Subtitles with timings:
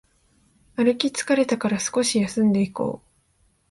[0.77, 3.07] 歩き疲れたから少し休んでいこう